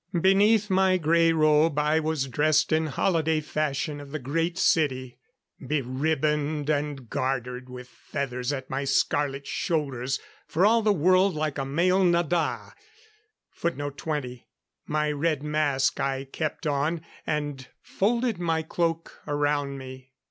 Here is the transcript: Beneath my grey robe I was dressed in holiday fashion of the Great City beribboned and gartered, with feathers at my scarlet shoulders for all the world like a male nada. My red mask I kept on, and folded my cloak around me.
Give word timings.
Beneath 0.19 0.67
my 0.71 0.97
grey 0.97 1.31
robe 1.31 1.77
I 1.77 1.99
was 1.99 2.25
dressed 2.25 2.71
in 2.71 2.87
holiday 2.87 3.39
fashion 3.39 3.99
of 4.01 4.09
the 4.09 4.17
Great 4.17 4.57
City 4.57 5.19
beribboned 5.59 6.71
and 6.71 7.07
gartered, 7.07 7.69
with 7.69 7.87
feathers 7.87 8.51
at 8.51 8.67
my 8.67 8.83
scarlet 8.83 9.45
shoulders 9.45 10.19
for 10.47 10.65
all 10.65 10.81
the 10.81 10.91
world 10.91 11.35
like 11.35 11.59
a 11.59 11.65
male 11.65 12.03
nada. 12.03 12.73
My 14.87 15.11
red 15.11 15.43
mask 15.43 15.99
I 15.99 16.23
kept 16.23 16.65
on, 16.65 17.01
and 17.27 17.67
folded 17.83 18.39
my 18.39 18.63
cloak 18.63 19.21
around 19.27 19.77
me. 19.77 20.13